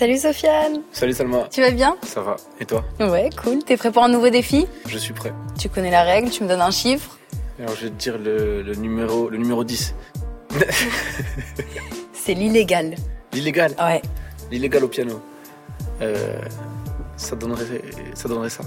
[0.00, 1.46] Salut Sofiane Salut Salma.
[1.50, 1.94] Tu vas bien?
[2.04, 2.36] Ça va.
[2.58, 2.82] Et toi?
[3.00, 3.62] Ouais, cool.
[3.62, 4.66] T'es prêt pour un nouveau défi?
[4.86, 5.30] Je suis prêt.
[5.58, 7.18] Tu connais la règle, tu me donnes un chiffre.
[7.58, 9.94] Alors je vais te dire le, le numéro, le numéro 10.
[12.14, 12.94] C'est l'illégal.
[13.34, 13.74] L'illégal?
[13.78, 14.00] Ouais.
[14.50, 15.20] L'illégal au piano.
[16.00, 16.40] Euh,
[17.18, 17.82] ça, donnerait,
[18.14, 18.64] ça donnerait ça.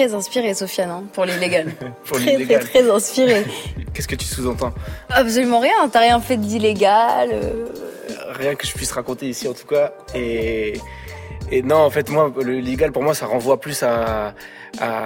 [0.00, 1.66] Très inspiré, Sofiane, hein, pour l'illégal.
[2.06, 3.44] Pour très, très, très inspiré.
[3.92, 4.72] Qu'est-ce que tu sous-entends
[5.10, 7.28] Absolument rien, t'as rien fait d'illégal.
[7.30, 7.66] euh.
[8.30, 9.92] Rien que je puisse raconter ici en tout cas.
[10.14, 10.72] Et,
[11.50, 14.32] et non, en fait, moi, le légal pour moi, ça renvoie plus à,
[14.80, 15.04] à,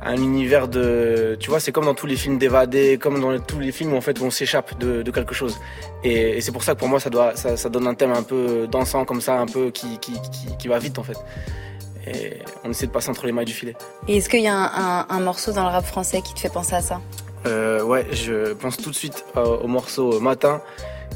[0.00, 1.36] à un univers de.
[1.38, 3.96] Tu vois, c'est comme dans tous les films d'évadés, comme dans tous les films où,
[3.96, 5.56] en fait, où on s'échappe de, de quelque chose.
[6.02, 8.10] Et, et c'est pour ça que pour moi, ça, doit, ça, ça donne un thème
[8.10, 11.16] un peu dansant comme ça, un peu qui, qui, qui, qui va vite en fait.
[12.06, 13.76] Et on essaie de passer entre les mailles du filet.
[14.08, 16.40] Et est-ce qu'il y a un, un- un morceau dans le rap français qui te
[16.40, 17.00] fait penser à ça?
[17.46, 20.60] Euh, ouais, je pense tout de suite euh, au morceau Matin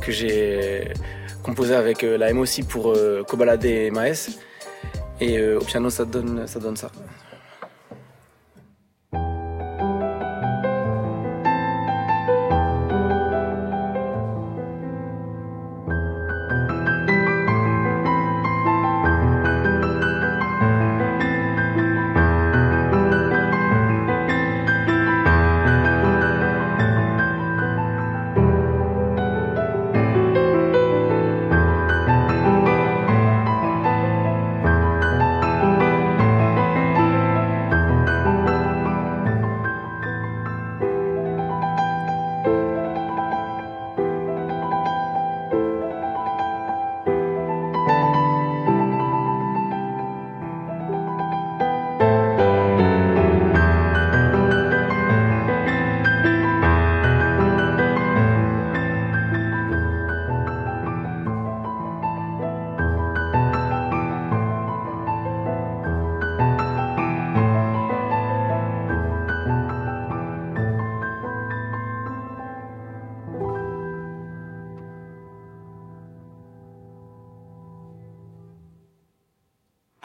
[0.01, 0.93] que j'ai
[1.43, 4.31] composé avec euh, la MOC pour euh, Kobalade et Maes.
[5.21, 6.59] Et euh, au piano, ça donne ça.
[6.61, 6.91] Donne ça.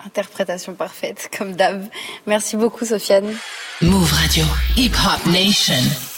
[0.05, 1.85] Interprétation parfaite, comme d'hab.
[2.25, 3.35] Merci beaucoup, Sofiane.
[3.81, 4.45] Move Radio.
[4.77, 6.08] Hip Hop Nation.